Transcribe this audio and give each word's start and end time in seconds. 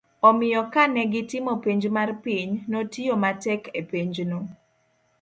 omiyo 0.27 0.61
kane 0.73 1.01
gitimo 1.13 1.51
penj 1.63 1.83
mar 1.97 2.09
piny, 2.23 2.49
notiyo 2.71 3.15
matek 3.23 3.63
e 3.79 3.81
penjno 3.89 4.39